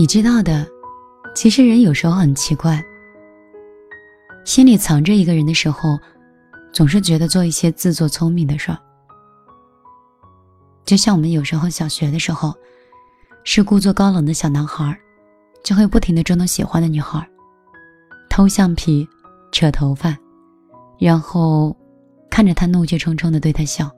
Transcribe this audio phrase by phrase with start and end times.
[0.00, 0.66] 你知道的，
[1.34, 2.82] 其实人有时候很奇怪，
[4.46, 5.98] 心里藏着一个人的时候，
[6.72, 8.78] 总是觉得做一些自作聪明的事儿。
[10.86, 12.54] 就像我们有时候小学的时候，
[13.44, 14.98] 是故作高冷的小男孩，
[15.62, 17.22] 就会不停的捉弄喜欢的女孩，
[18.30, 19.06] 偷橡皮，
[19.52, 20.16] 扯头发，
[20.98, 21.76] 然后
[22.30, 23.90] 看着她怒气冲冲的对她笑。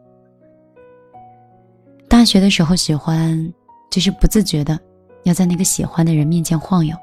[2.09, 3.55] 大学的时候喜欢，
[3.89, 4.77] 就是不自觉的。
[5.25, 6.97] 要在那个喜欢的人面前晃悠，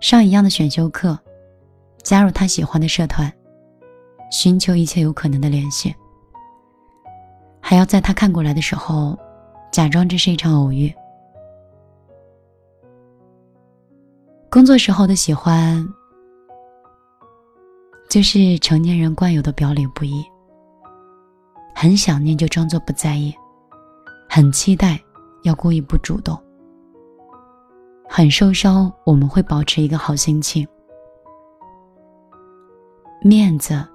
[0.00, 1.18] 上一样的选修课，
[2.02, 3.32] 加入他喜欢的社团，
[4.30, 5.94] 寻求一切有可能的联系，
[7.60, 9.18] 还要在他看过来的时候，
[9.72, 10.92] 假装这是一场偶遇。
[14.48, 15.86] 工作时候的喜欢，
[18.08, 20.24] 就是成年人惯有的表里不一，
[21.74, 23.34] 很想念就装作不在意，
[24.28, 25.00] 很期待
[25.42, 26.40] 要故意不主动。
[28.12, 30.66] 很受伤，我们会保持一个好心情。
[33.22, 33.86] 面子，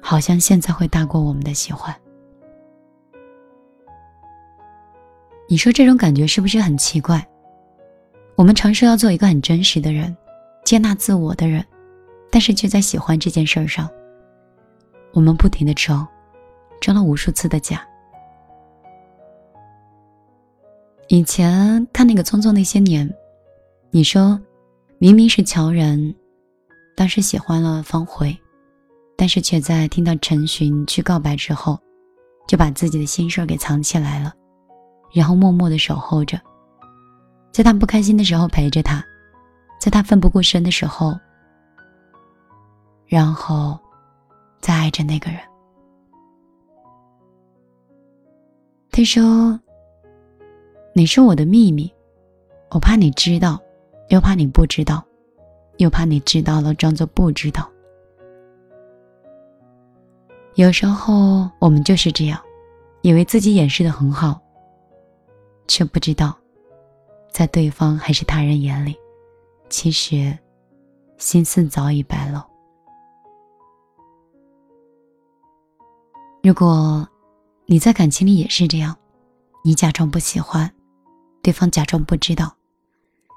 [0.00, 1.92] 好像现在会大过我们的喜欢。
[5.48, 7.26] 你说这种感觉是不是很奇怪？
[8.36, 10.16] 我们尝试要做一个很真实的人，
[10.64, 11.64] 接纳自我的人，
[12.30, 13.90] 但是却在喜欢这件事上，
[15.12, 16.06] 我们不停的装，
[16.80, 17.84] 装了无数次的假。
[21.08, 23.08] 以前看那个《匆匆那些年》，
[23.90, 24.38] 你说
[24.98, 26.14] 明明是乔然，
[26.94, 28.36] 当时喜欢了方茴，
[29.16, 31.78] 但是却在听到陈寻去告白之后，
[32.46, 34.34] 就把自己的心事给藏起来了，
[35.10, 36.38] 然后默默的守候着，
[37.52, 39.02] 在他不开心的时候陪着他，
[39.80, 41.18] 在他奋不顾身的时候，
[43.06, 43.78] 然后
[44.60, 45.40] 再爱着那个人。
[48.90, 49.58] 他说。
[50.98, 51.88] 你是我的秘密，
[52.70, 53.56] 我怕你知道，
[54.08, 55.00] 又怕你不知道，
[55.76, 57.70] 又怕你知道了装作不知道。
[60.56, 62.42] 有时候我们就是这样，
[63.02, 64.40] 以为自己掩饰的很好，
[65.68, 66.36] 却不知道，
[67.30, 68.96] 在对方还是他人眼里，
[69.70, 70.36] 其实
[71.16, 72.40] 心思早已白露。
[76.42, 77.08] 如果
[77.66, 78.96] 你在感情里也是这样，
[79.62, 80.68] 你假装不喜欢。
[81.48, 82.54] 对方假装不知道，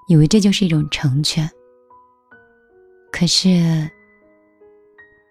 [0.10, 1.50] 以为这就是一种成全。
[3.10, 3.90] 可是，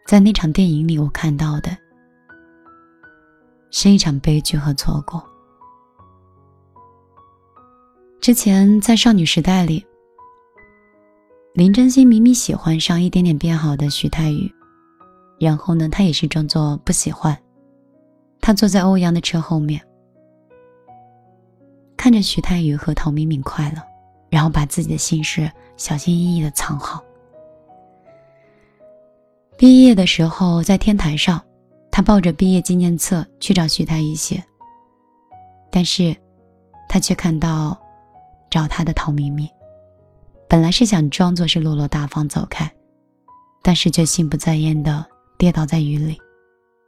[0.06, 1.76] 在那场电影里，我看到的
[3.70, 5.22] 是一场悲剧和错过。
[8.18, 9.84] 之前在少女时代里，
[11.52, 14.50] 林真心明明喜欢上一点点变好的徐太宇，
[15.38, 17.38] 然后呢，他也是装作不喜欢，
[18.40, 19.86] 他坐在欧阳的车后面。
[22.00, 23.82] 看着徐太宇和陶敏敏快乐，
[24.30, 27.04] 然后把自己的心事小心翼翼的藏好。
[29.58, 31.38] 毕业的时候，在天台上，
[31.90, 34.42] 他抱着毕业纪念册去找徐太宇写。
[35.70, 36.16] 但是，
[36.88, 37.78] 他却看到
[38.48, 39.46] 找他的陶敏敏。
[40.48, 42.72] 本来是想装作是落落大方走开，
[43.60, 45.04] 但是却心不在焉的
[45.36, 46.18] 跌倒在雨里，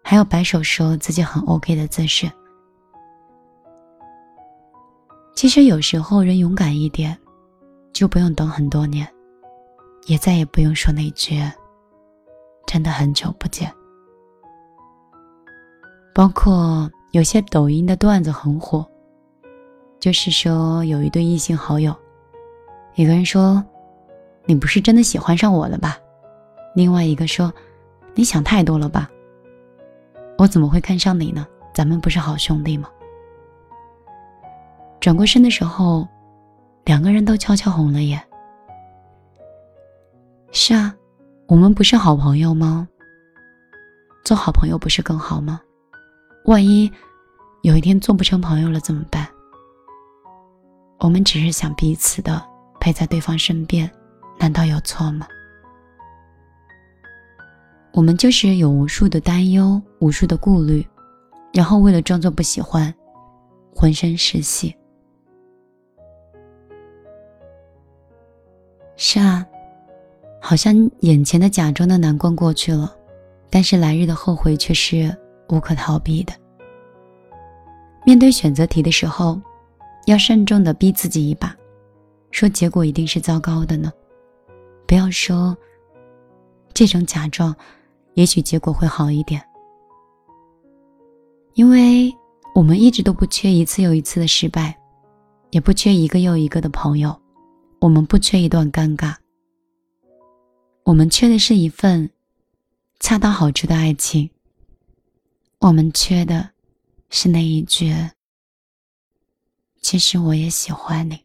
[0.03, 2.33] 还要摆手说自己很 OK 的姿势。
[5.35, 7.17] 其实有时候人勇敢一点，
[7.93, 9.09] 就不用等很多年，
[10.07, 11.41] 也再也不用说那句
[12.67, 13.73] “真的很久不见”。
[16.15, 18.87] 包括有些抖音的段子很火，
[19.99, 21.95] 就是说有一对异性好友，
[22.95, 23.65] 一个人说
[24.45, 25.99] ：“你不是真的喜欢上我了吧？”
[26.77, 27.53] 另外一个说
[28.15, 29.11] ：“你想太多了吧？
[30.39, 31.47] 我怎么会看上你呢？
[31.75, 32.89] 咱们不是好兄弟吗？”
[35.03, 36.07] 转过身的时候，
[36.85, 38.23] 两个人都悄悄红了眼。
[40.53, 40.95] 是啊，
[41.49, 42.87] 我们不是好朋友吗？
[44.25, 45.61] 做好朋友不是更好吗？
[46.45, 46.89] 万一
[47.63, 49.27] 有一天做不成朋友了怎么办？
[51.01, 52.41] 我们只是想彼此的
[52.79, 53.91] 陪在对方身边，
[54.39, 55.27] 难道有错吗？
[57.93, 60.87] 我们就是有无数的担忧，无数的顾虑，
[61.53, 62.95] 然后为了装作不喜欢，
[63.75, 64.73] 浑身是戏。
[69.15, 69.47] 是啊，
[70.41, 72.97] 好像眼前的假装的难关过去了，
[73.51, 75.15] 但是来日的后悔却是
[75.51, 76.33] 无可逃避的。
[78.07, 79.39] 面对选择题的时候，
[80.07, 81.55] 要慎重的逼自己一把，
[82.31, 83.93] 说结果一定是糟糕的呢。
[84.87, 85.55] 不要说
[86.73, 87.55] 这种假装，
[88.15, 89.43] 也许结果会好一点。
[91.53, 92.11] 因为
[92.55, 94.75] 我们一直都不缺一次又一次的失败，
[95.51, 97.15] 也不缺一个又一个的朋友，
[97.83, 99.13] 我们不缺一段尴尬。
[100.85, 102.09] 我们缺的是一份
[103.01, 104.31] 恰到好处的爱情。
[105.59, 106.49] 我们缺的
[107.11, 107.93] 是那一句
[109.83, 111.19] “其实我也喜欢你”。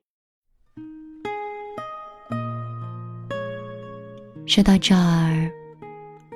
[4.48, 5.52] 说到这儿，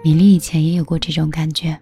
[0.04, 1.76] 米粒以前也有过这种感觉。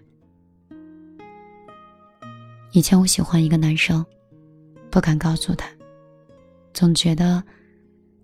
[2.72, 4.02] 以前我喜欢一个男生，
[4.90, 5.68] 不敢告诉他，
[6.72, 7.44] 总觉得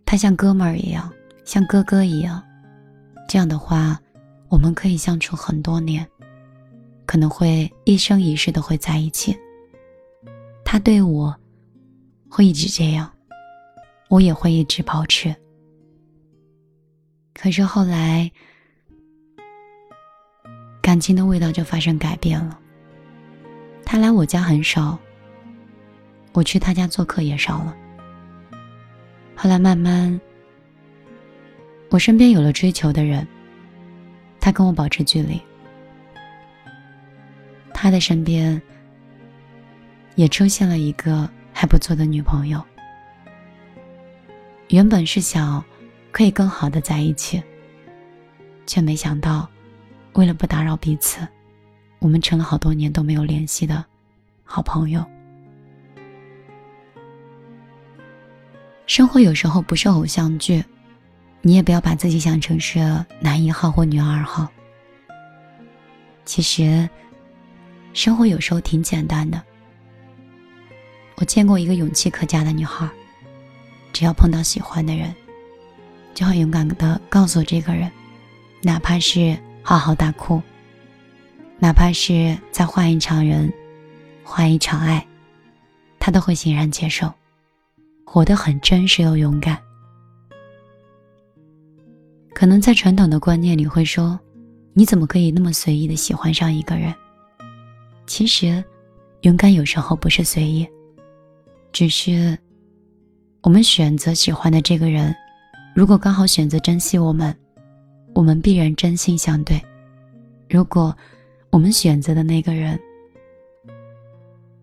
[0.06, 1.12] 他像哥们儿一样，
[1.44, 2.42] 像哥哥一样。
[3.28, 4.00] 这样的话，
[4.48, 6.06] 我们可以相处很多年，
[7.04, 9.36] 可能会一生一世都会在一起。
[10.64, 11.34] 他对我
[12.30, 13.12] 会一直这样，
[14.08, 15.34] 我也会一直保持。
[17.34, 18.30] 可是后来，
[20.80, 22.58] 感情的味道就发生改变了。
[23.84, 24.96] 他来我家很少，
[26.32, 27.76] 我去他家做客也少了。
[29.36, 30.18] 后来慢慢，
[31.90, 33.26] 我身边有了追求的人，
[34.40, 35.40] 他跟我保持距离。
[37.72, 38.60] 他的身边
[40.14, 42.64] 也出现了一个还不错的女朋友。
[44.68, 45.62] 原本是想
[46.10, 47.40] 可以更好的在一起，
[48.66, 49.48] 却没想到，
[50.14, 51.28] 为了不打扰彼此。
[51.98, 53.84] 我们成了好多年都没有联系的
[54.44, 55.04] 好朋友。
[58.86, 60.64] 生活有时候不是偶像剧，
[61.42, 62.78] 你也不要把自己想成是
[63.20, 64.48] 男一号或女二号。
[66.24, 66.88] 其实，
[67.92, 69.42] 生活有时候挺简单的。
[71.16, 72.88] 我见过一个勇气可嘉的女孩，
[73.92, 75.12] 只要碰到喜欢的人，
[76.14, 77.90] 就会勇敢的告诉这个人，
[78.62, 80.40] 哪怕是嚎啕大哭。
[81.58, 83.52] 哪怕是再换一场人，
[84.22, 85.04] 换一场爱，
[85.98, 87.10] 他都会欣然接受，
[88.08, 89.60] 活得很真实又勇敢。
[92.32, 94.18] 可能在传统的观念里会说，
[94.72, 96.94] 你怎么可以那么随意的喜欢上一个人？
[98.06, 98.62] 其实，
[99.22, 100.66] 勇敢有时候不是随意，
[101.72, 102.38] 只是
[103.42, 105.14] 我们选择喜欢的这个人，
[105.74, 107.36] 如果刚好选择珍惜我们，
[108.14, 109.60] 我们必然真心相对。
[110.48, 110.96] 如果，
[111.50, 112.78] 我们选择的那个人，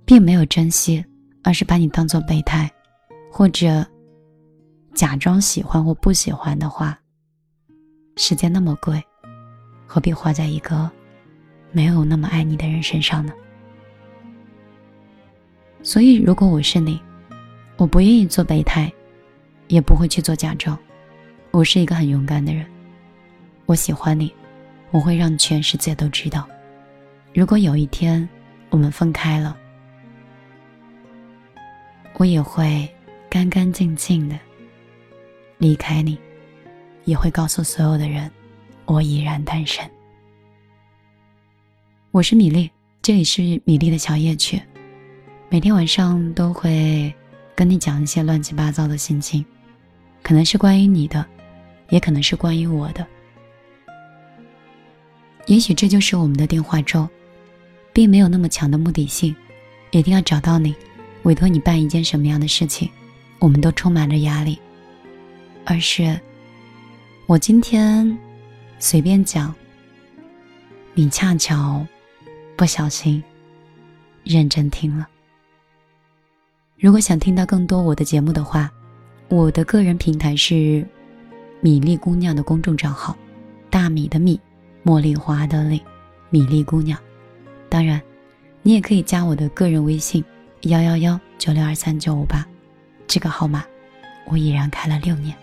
[0.06, 1.04] 并没有珍惜，
[1.44, 2.72] 而是把你当做备胎，
[3.36, 3.84] 或者
[4.94, 6.96] 假装喜欢或不喜欢的话，
[8.16, 9.04] 时间那么贵，
[9.88, 10.88] 何必花在一个
[11.72, 13.34] 没有那么爱你的人身上呢？
[15.82, 17.02] 所以，如果我是你，
[17.76, 18.94] 我不愿意做备胎，
[19.68, 20.78] 也不会去做假装。
[21.50, 22.64] 我是一个很勇敢的人，
[23.66, 24.32] 我喜欢你，
[24.92, 26.48] 我会让全世界都知道。
[27.34, 28.30] 如果有一天
[28.70, 29.58] 我们分开了，
[32.18, 32.88] 我也会
[33.34, 34.38] 干干净净的
[35.58, 36.16] 离开你，
[37.04, 38.30] 也会告诉所有的人，
[38.86, 39.84] 我依然单身。
[42.12, 42.70] 我是米粒，
[43.02, 44.62] 这里是米粒的小夜曲，
[45.50, 47.12] 每天晚上都会
[47.56, 49.44] 跟你讲一些乱七八糟的心情，
[50.22, 51.26] 可能是关于你的，
[51.90, 53.04] 也可能是关于我的，
[55.48, 57.10] 也许这就是我们的电话粥。
[57.92, 59.36] 并没有那么强的目的性，
[59.90, 60.76] 一定要找到你，
[61.24, 62.88] 委托你办一件什么样的事情，
[63.44, 64.58] 我们都充满着压力。
[65.66, 66.18] 而是，
[67.26, 68.18] 我今天
[68.80, 69.54] 随便讲，
[70.94, 71.86] 你恰巧
[72.56, 73.22] 不小心
[74.24, 75.06] 认真听了。
[76.80, 78.72] 如果想听到更多我的节目的话，
[79.28, 80.88] 我的个人平台是
[81.60, 83.14] 米粒姑娘的公众账号，
[83.70, 84.40] 大米的米，
[84.86, 85.84] 茉莉花的莉，
[86.30, 86.98] 米粒姑娘。
[87.68, 88.02] 当然，
[88.62, 90.24] 你也可以加我的个人微信
[90.62, 92.48] 幺幺幺九六二三九五八，
[93.14, 93.64] 这个号码
[94.26, 95.38] 我已然开了六年。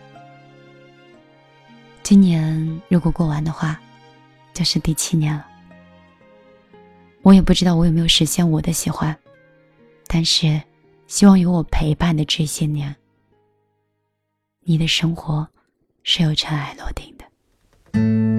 [2.03, 3.81] 今年如果过完的话，
[4.53, 5.47] 就是第七年了。
[7.23, 9.17] 我也不知道我有没有实现我的喜欢，
[10.09, 10.61] 但是
[11.07, 12.97] 希望有我陪伴的这些年，
[14.65, 15.47] 你的生活
[16.03, 18.30] 是有尘埃落定的。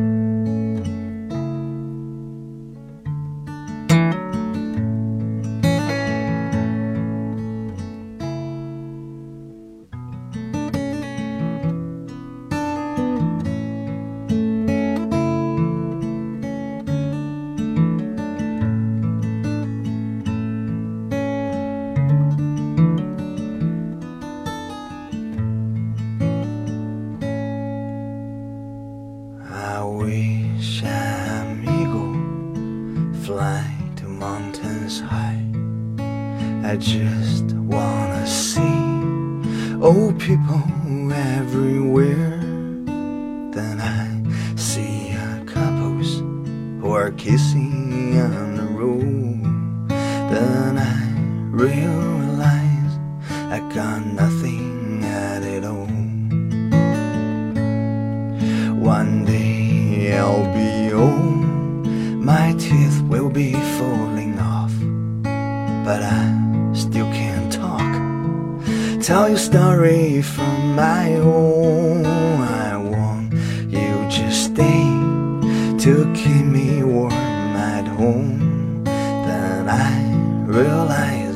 [75.81, 78.83] To keep me warm at home.
[78.83, 81.35] Then I realize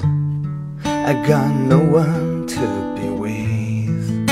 [0.85, 4.27] I got no one to be with.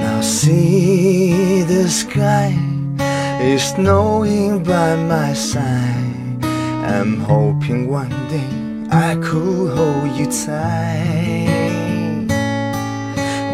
[0.00, 2.56] Now see the sky
[3.42, 6.42] is snowing by my side.
[6.94, 8.48] I'm hoping one day
[8.90, 11.44] I could hold you tight.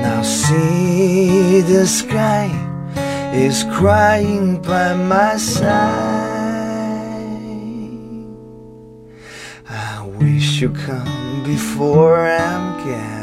[0.00, 2.73] Now see the sky
[3.34, 5.64] is crying by my side.
[9.68, 13.13] I wish you come before I'm getting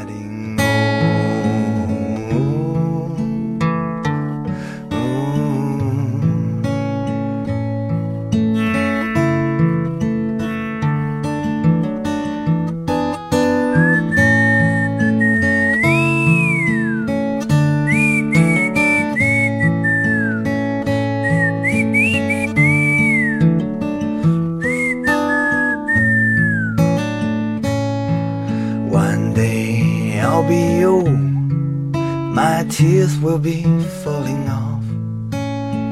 [33.41, 33.63] be
[34.03, 34.83] falling off,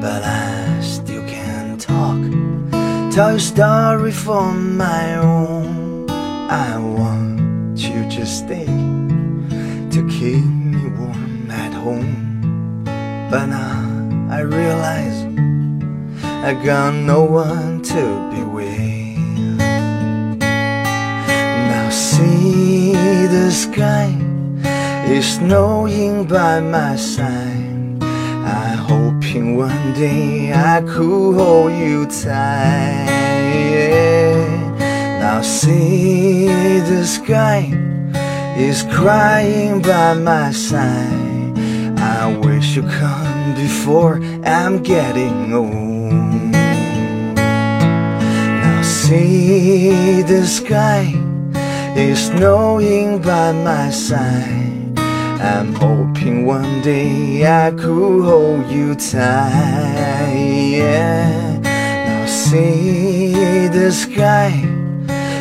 [0.00, 2.20] but I still can talk.
[3.12, 6.08] Tell a story for my own.
[6.08, 8.66] I want you to stay
[9.90, 12.84] to keep me warm at home,
[13.30, 15.24] but now I realize
[16.22, 19.58] I got no one to be with.
[21.72, 22.92] Now see
[23.26, 24.29] the sky
[25.10, 27.98] is snowing by my side.
[28.00, 33.10] I'm hoping one day I could hold you tight.
[35.18, 37.72] Now see the sky
[38.56, 41.58] is crying by my side.
[41.98, 46.52] I wish you come before I'm getting old.
[48.62, 51.12] Now see the sky
[51.96, 54.69] is snowing by my side.
[55.42, 60.34] I'm hoping one day I could hold you tight.
[60.76, 61.58] Yeah.
[61.62, 64.52] Now see the sky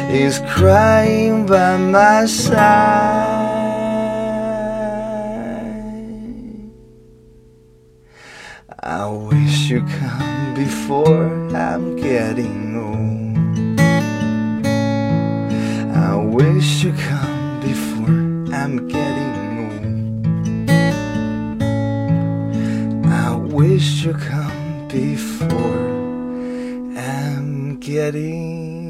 [0.10, 3.50] is crying by my side.
[8.82, 13.80] I wish you come before I'm getting old.
[15.94, 19.29] I wish you come before I'm getting
[23.60, 25.50] wish you come before
[26.98, 28.89] I'm getting